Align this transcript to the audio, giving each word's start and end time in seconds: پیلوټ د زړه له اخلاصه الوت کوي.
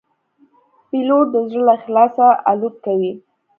پیلوټ 0.89 1.25
د 1.33 1.35
زړه 1.49 1.63
له 1.67 1.71
اخلاصه 1.79 2.27
الوت 2.49 2.75
کوي. 2.85 3.11